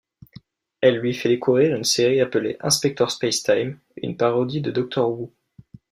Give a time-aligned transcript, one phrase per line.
[0.79, 5.31] Elle lui fait découvrir une série appelée Inspector Spacetime, une parodie de Doctor Who.